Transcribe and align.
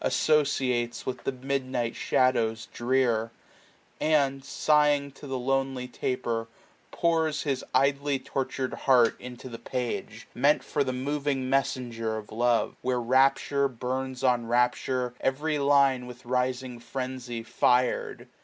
Associates 0.03 1.05
with 1.05 1.25
the 1.25 1.31
midnight 1.31 1.95
shadows 1.95 2.65
drear; 2.73 3.29
And, 3.99 4.43
sighing 4.43 5.11
to 5.11 5.27
the 5.27 5.37
lonely 5.37 5.87
taper, 5.87 6.47
pours 6.89 7.43
His 7.43 7.63
idly. 7.71 8.17
tortured 8.17 8.73
heart 8.73 9.15
into 9.21 9.47
the 9.47 9.59
page, 9.59 10.27
1040 10.33 10.39
Meant 10.39 10.63
for 10.63 10.83
the 10.83 10.91
moving 10.91 11.51
messenger 11.51 12.17
of 12.17 12.31
love; 12.31 12.77
Where 12.81 12.99
rapture 12.99 13.67
burns 13.67 14.23
on 14.23 14.47
rapture, 14.47 15.13
every 15.21 15.59
line 15.59 16.07
With 16.07 16.25
rising 16.25 16.79
frenzy 16.79 17.43
fir*d. 17.43 18.25